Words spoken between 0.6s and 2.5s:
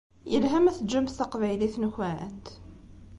ma teǧǧamt taqbaylit-nkent?